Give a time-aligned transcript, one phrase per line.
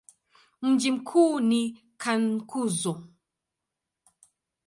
[0.61, 1.61] Mji mkuu ni
[2.01, 2.93] Cankuzo.